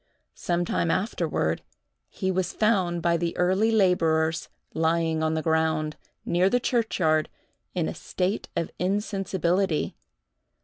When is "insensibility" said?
8.79-9.95